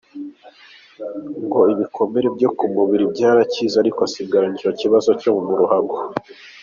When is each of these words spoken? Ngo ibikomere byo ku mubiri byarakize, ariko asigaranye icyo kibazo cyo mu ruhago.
Ngo 1.43 1.59
ibikomere 1.73 2.27
byo 2.35 2.49
ku 2.57 2.65
mubiri 2.75 3.05
byarakize, 3.13 3.75
ariko 3.79 3.99
asigaranye 4.07 4.55
icyo 4.59 4.71
kibazo 4.79 5.09
cyo 5.21 5.31
mu 5.45 5.53
ruhago. 5.59 5.97